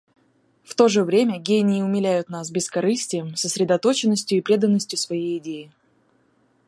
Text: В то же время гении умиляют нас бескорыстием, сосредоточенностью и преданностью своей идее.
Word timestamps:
В 0.63 0.73
то 0.73 0.87
же 0.87 1.03
время 1.03 1.37
гении 1.37 1.83
умиляют 1.83 2.27
нас 2.27 2.49
бескорыстием, 2.49 3.35
сосредоточенностью 3.35 4.39
и 4.39 4.41
преданностью 4.41 4.97
своей 4.97 5.37
идее. 5.37 5.71